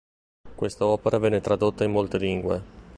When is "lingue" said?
2.17-2.63